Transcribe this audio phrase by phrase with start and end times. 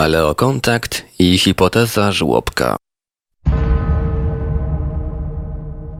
[0.00, 2.76] Paleokontakt i hipoteza żłobka.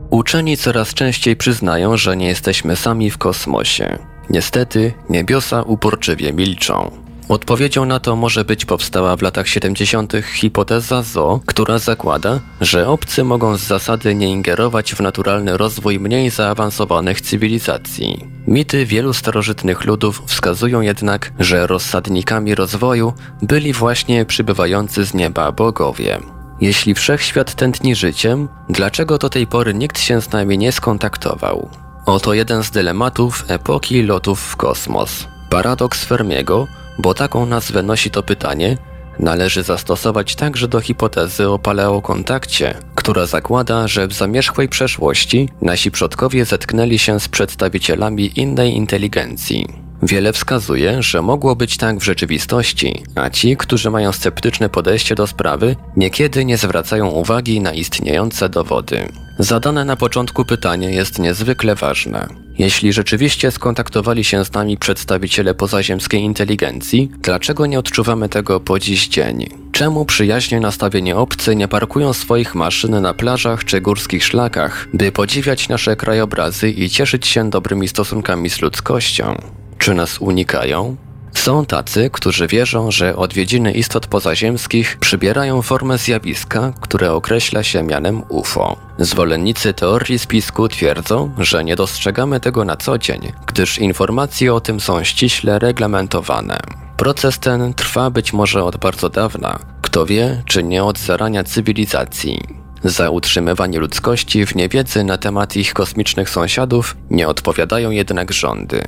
[0.09, 3.99] Uczeni coraz częściej przyznają, że nie jesteśmy sami w kosmosie.
[4.29, 6.91] Niestety, niebiosa uporczywie milczą.
[7.29, 10.13] Odpowiedzią na to może być powstała w latach 70.
[10.33, 16.29] hipoteza ZO, która zakłada, że obcy mogą z zasady nie ingerować w naturalny rozwój mniej
[16.29, 18.27] zaawansowanych cywilizacji.
[18.51, 26.19] Mity wielu starożytnych ludów wskazują jednak, że rozsadnikami rozwoju byli właśnie przybywający z nieba bogowie.
[26.61, 31.69] Jeśli wszechświat tętni życiem, dlaczego do tej pory nikt się z nami nie skontaktował?
[32.05, 35.27] Oto jeden z dylematów epoki lotów w kosmos.
[35.49, 36.67] Paradoks Fermiego,
[36.99, 38.77] bo taką nazwę nosi to pytanie,
[39.19, 46.45] należy zastosować także do hipotezy o paleokontakcie, która zakłada, że w zamierzchłej przeszłości nasi przodkowie
[46.45, 49.67] zetknęli się z przedstawicielami innej inteligencji.
[50.03, 55.27] Wiele wskazuje, że mogło być tak w rzeczywistości, a ci, którzy mają sceptyczne podejście do
[55.27, 59.07] sprawy, niekiedy nie zwracają uwagi na istniejące dowody.
[59.41, 62.27] Zadane na początku pytanie jest niezwykle ważne.
[62.57, 69.07] Jeśli rzeczywiście skontaktowali się z nami przedstawiciele pozaziemskiej inteligencji, dlaczego nie odczuwamy tego po dziś
[69.07, 69.49] dzień?
[69.71, 75.69] Czemu przyjaźnie nastawieni obcy nie parkują swoich maszyn na plażach czy górskich szlakach, by podziwiać
[75.69, 79.35] nasze krajobrazy i cieszyć się dobrymi stosunkami z ludzkością?
[79.77, 80.95] Czy nas unikają?
[81.33, 88.23] Są tacy, którzy wierzą, że odwiedziny istot pozaziemskich przybierają formę zjawiska, które określa się mianem
[88.29, 88.77] UFO.
[88.97, 94.79] Zwolennicy teorii spisku twierdzą, że nie dostrzegamy tego na co dzień, gdyż informacje o tym
[94.79, 96.57] są ściśle reglamentowane.
[96.97, 102.61] Proces ten trwa być może od bardzo dawna, kto wie, czy nie od zarania cywilizacji.
[102.83, 108.83] Za utrzymywanie ludzkości w niewiedzy na temat ich kosmicznych sąsiadów nie odpowiadają jednak rządy.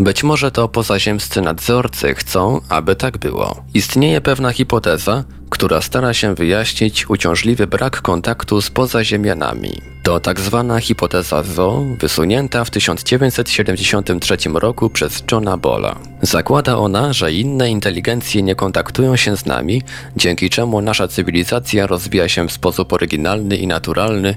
[0.00, 3.64] Być może to pozaziemscy nadzorcy chcą, aby tak było.
[3.74, 9.80] Istnieje pewna hipoteza, która stara się wyjaśnić uciążliwy brak kontaktu z pozaziemianami.
[10.02, 15.96] To tak zwana hipoteza ZO, wysunięta w 1973 roku przez Johna Bola.
[16.22, 19.82] Zakłada ona, że inne inteligencje nie kontaktują się z nami,
[20.16, 24.36] dzięki czemu nasza cywilizacja rozwija się w sposób oryginalny i naturalny,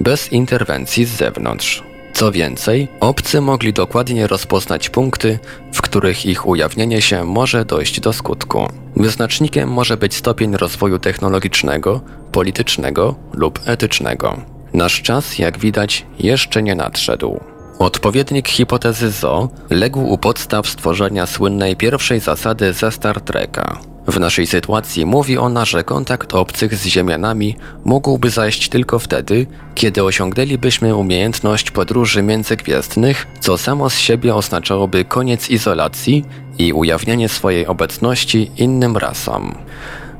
[0.00, 1.91] bez interwencji z zewnątrz.
[2.22, 5.38] Co więcej, obcy mogli dokładnie rozpoznać punkty,
[5.72, 8.68] w których ich ujawnienie się może dojść do skutku.
[8.96, 12.00] Wyznacznikiem może być stopień rozwoju technologicznego,
[12.32, 14.36] politycznego lub etycznego.
[14.74, 17.40] Nasz czas, jak widać, jeszcze nie nadszedł.
[17.78, 23.91] Odpowiednik hipotezy ZO legł u podstaw stworzenia słynnej pierwszej zasady ze Star Treka.
[24.06, 30.04] W naszej sytuacji mówi ona, że kontakt obcych z Ziemianami mógłby zajść tylko wtedy, kiedy
[30.04, 36.24] osiągnęlibyśmy umiejętność podróży międzygwiezdnych, co samo z siebie oznaczałoby koniec izolacji
[36.58, 39.54] i ujawnienie swojej obecności innym rasom.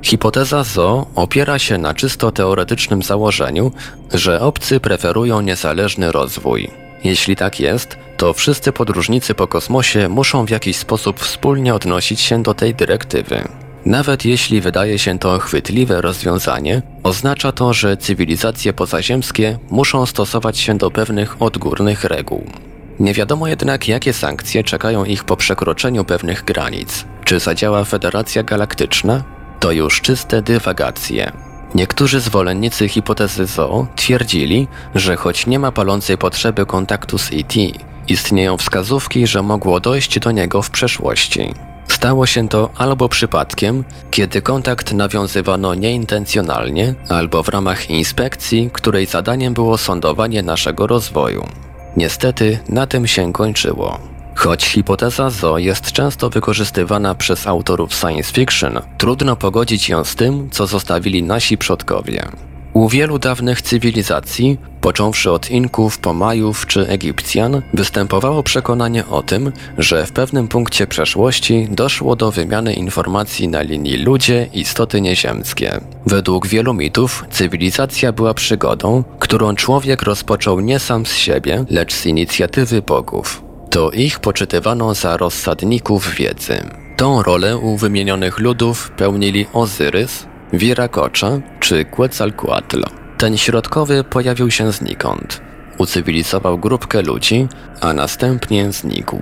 [0.03, 3.73] Hipoteza ZO opiera się na czysto teoretycznym założeniu,
[4.15, 6.71] że obcy preferują niezależny rozwój.
[7.05, 12.43] Jeśli tak jest, to wszyscy podróżnicy po kosmosie muszą w jakiś sposób wspólnie odnosić się
[12.43, 13.49] do tej dyrektywy.
[13.87, 20.79] Nawet jeśli wydaje się to chwytliwe rozwiązanie, oznacza to, że cywilizacje pozaziemskie muszą stosować się
[20.79, 22.45] do pewnych odgórnych reguł.
[23.01, 27.05] Nie wiadomo jednak, jakie sankcje czekają ich po przekroczeniu pewnych granic.
[27.25, 29.25] Czy zadziała Federacja Galaktyczna?
[29.61, 31.33] To już czyste dywagacje.
[31.75, 37.55] Niektórzy zwolennicy hipotezy ZOO twierdzili, że choć nie ma palącej potrzeby kontaktu z ET,
[38.09, 41.55] istnieją wskazówki, że mogło dojść do niego w przeszłości.
[41.89, 49.55] Stało się to albo przypadkiem, kiedy kontakt nawiązywano nieintencjonalnie, albo w ramach inspekcji, której zadaniem
[49.55, 51.47] było sądowanie naszego rozwoju.
[51.97, 53.99] Niestety na tym się kończyło.
[54.35, 60.51] Choć hipoteza ZO jest często wykorzystywana przez autorów science fiction, trudno pogodzić ją z tym,
[60.51, 62.29] co zostawili nasi przodkowie.
[62.75, 69.53] U wielu dawnych cywilizacji, począwszy od Inków po Majów czy Egipcjan, występowało przekonanie o tym,
[69.79, 75.81] że w pewnym punkcie przeszłości doszło do wymiany informacji na linii ludzie istoty nieziemskie.
[76.07, 82.07] Według wielu mitów cywilizacja była przygodą, którą człowiek rozpoczął nie sam z siebie, lecz z
[82.07, 83.43] inicjatywy bogów.
[83.71, 86.65] To ich poczytywano za rozsadników wiedzy.
[86.97, 92.83] Tą rolę u wymienionych ludów pełnili Ozyrys, Wirakocza czy Quetzalcoatl.
[93.19, 95.41] Ten środkowy pojawił się znikąd.
[95.79, 97.49] Ucywilizował grupkę ludzi,
[97.81, 99.21] a następnie znikł.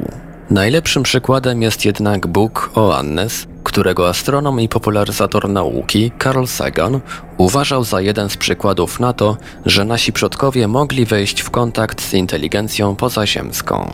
[0.50, 7.00] Najlepszym przykładem jest jednak Bóg Oannes, którego astronom i popularyzator nauki Carl Sagan
[7.36, 9.36] uważał za jeden z przykładów na to,
[9.66, 13.92] że nasi przodkowie mogli wejść w kontakt z inteligencją pozaziemską.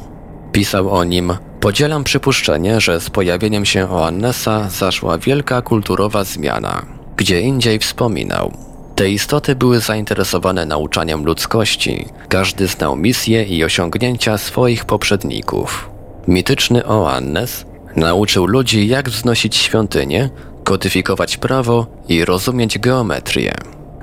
[0.52, 6.95] Pisał o nim Podzielam przypuszczenie, że z pojawieniem się Oannesa zaszła wielka kulturowa zmiana.
[7.16, 8.52] Gdzie indziej wspominał.
[8.94, 12.06] Te istoty były zainteresowane nauczaniem ludzkości.
[12.28, 15.90] Każdy znał misje i osiągnięcia swoich poprzedników.
[16.28, 17.66] Mityczny Oannes
[17.96, 20.30] nauczył ludzi, jak wznosić świątynię,
[20.64, 23.54] kodyfikować prawo i rozumieć geometrię.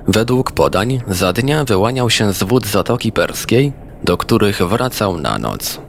[0.07, 3.74] Według podań za dnia wyłaniał się z wód Zatoki Perskiej,
[4.04, 5.81] do których wracał na noc.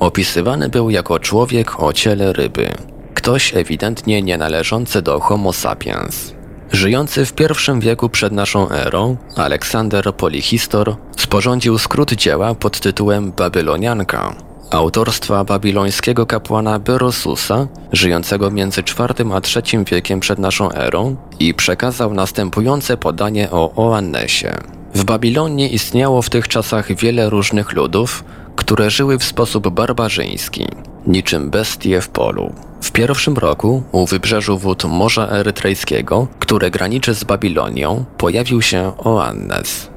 [0.00, 2.70] Opisywany był jako człowiek o ciele ryby,
[3.14, 6.34] ktoś ewidentnie nie należący do Homo sapiens.
[6.72, 14.34] Żyjący w pierwszym wieku przed naszą erą, Aleksander Polihistor sporządził skrót dzieła pod tytułem Babylonianka,
[14.70, 22.14] autorstwa babilońskiego kapłana Berosusa, żyjącego między IV a III wiekiem przed naszą erą i przekazał
[22.14, 24.54] następujące podanie o Oannesie.
[24.94, 28.24] W Babilonie istniało w tych czasach wiele różnych ludów,
[28.56, 30.66] które żyły w sposób barbarzyński,
[31.06, 32.52] niczym bestie w polu.
[32.82, 39.90] W pierwszym roku u wybrzeżu wód Morza Erytrejskiego, które graniczy z Babilonią, pojawił się Oannes.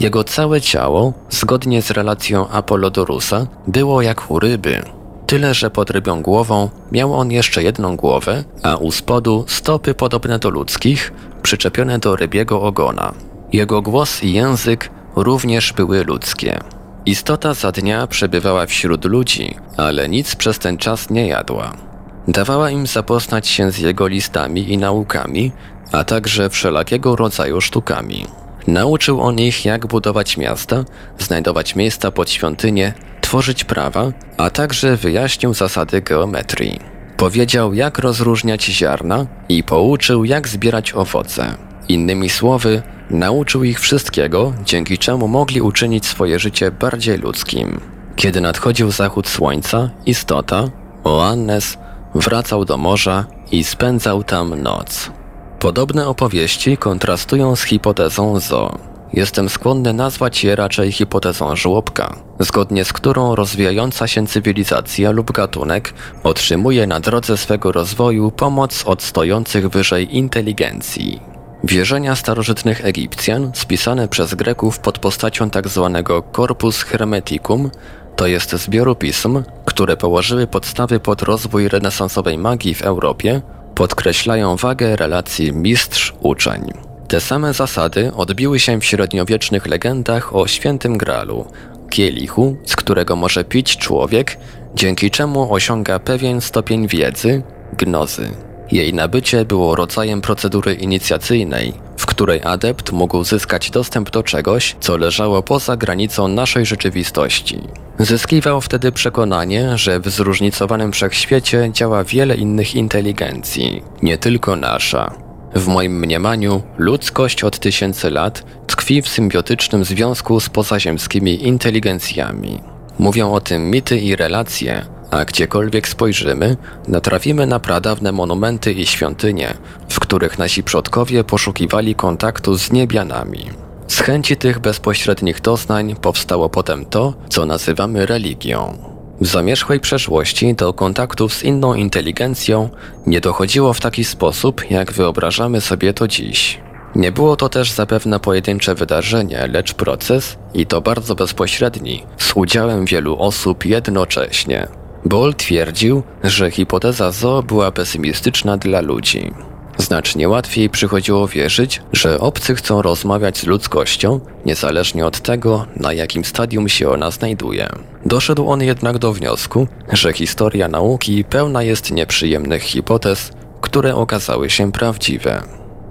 [0.00, 4.82] Jego całe ciało, zgodnie z relacją Apolodorusa, było jak u ryby,
[5.26, 10.38] tyle że pod rybią głową miał on jeszcze jedną głowę, a u spodu stopy podobne
[10.38, 11.12] do ludzkich,
[11.42, 13.12] przyczepione do rybiego ogona.
[13.52, 16.58] Jego głos i język również były ludzkie.
[17.06, 21.91] Istota za dnia przebywała wśród ludzi, ale nic przez ten czas nie jadła.
[22.28, 25.52] Dawała im zapoznać się z jego listami i naukami,
[25.92, 28.26] a także wszelakiego rodzaju sztukami.
[28.66, 30.84] Nauczył on ich, jak budować miasta,
[31.18, 36.80] znajdować miejsca pod świątynię, tworzyć prawa, a także wyjaśnił zasady geometrii.
[37.16, 41.54] Powiedział, jak rozróżniać ziarna i pouczył, jak zbierać owoce.
[41.88, 47.80] Innymi słowy, nauczył ich wszystkiego, dzięki czemu mogli uczynić swoje życie bardziej ludzkim.
[48.16, 50.68] Kiedy nadchodził zachód słońca, istota,
[51.04, 51.78] Oannes,
[52.14, 55.10] wracał do morza i spędzał tam noc.
[55.58, 58.78] Podobne opowieści kontrastują z hipotezą Zo.
[59.12, 65.94] Jestem skłonny nazwać je raczej hipotezą żłobka, zgodnie z którą rozwijająca się cywilizacja lub gatunek
[66.22, 71.20] otrzymuje na drodze swego rozwoju pomoc od stojących wyżej inteligencji.
[71.64, 75.90] Wierzenia starożytnych Egipcjan, spisane przez Greków pod postacią tzw.
[75.94, 77.70] Tak Corpus Hermeticum,
[78.16, 83.42] to jest zbioru pism, które położyły podstawy pod rozwój renesansowej magii w Europie,
[83.74, 86.72] podkreślają wagę relacji mistrz-uczeń.
[87.08, 91.44] Te same zasady odbiły się w średniowiecznych legendach o świętym gralu,
[91.90, 94.38] kielichu, z którego może pić człowiek,
[94.74, 97.42] dzięki czemu osiąga pewien stopień wiedzy,
[97.78, 98.30] gnozy.
[98.70, 101.74] Jej nabycie było rodzajem procedury inicjacyjnej,
[102.22, 107.58] której adept mógł zyskać dostęp do czegoś, co leżało poza granicą naszej rzeczywistości.
[107.98, 115.14] Zyskiwał wtedy przekonanie, że w zróżnicowanym wszechświecie działa wiele innych inteligencji, nie tylko nasza.
[115.54, 122.60] W moim mniemaniu ludzkość od tysięcy lat tkwi w symbiotycznym związku z pozaziemskimi inteligencjami.
[122.98, 126.56] Mówią o tym mity i relacje, a gdziekolwiek spojrzymy,
[126.88, 129.54] natrafimy na pradawne monumenty i świątynie,
[129.88, 133.50] w których nasi przodkowie poszukiwali kontaktu z niebianami.
[133.88, 138.78] Z chęci tych bezpośrednich doznań powstało potem to, co nazywamy religią.
[139.20, 142.70] W zamierzchłej przeszłości do kontaktów z inną inteligencją
[143.06, 146.60] nie dochodziło w taki sposób, jak wyobrażamy sobie to dziś.
[146.94, 152.84] Nie było to też zapewne pojedyncze wydarzenie, lecz proces, i to bardzo bezpośredni, z udziałem
[152.84, 154.81] wielu osób jednocześnie.
[155.04, 159.32] Boll twierdził, że hipoteza Zo była pesymistyczna dla ludzi.
[159.78, 166.24] Znacznie łatwiej przychodziło wierzyć, że obcy chcą rozmawiać z ludzkością, niezależnie od tego, na jakim
[166.24, 167.68] stadium się ona znajduje.
[168.06, 174.72] Doszedł on jednak do wniosku, że historia nauki pełna jest nieprzyjemnych hipotez, które okazały się
[174.72, 175.42] prawdziwe.